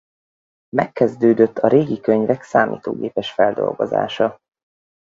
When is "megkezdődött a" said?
0.69-1.67